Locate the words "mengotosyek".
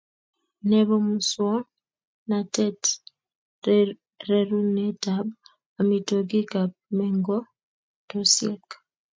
6.97-8.65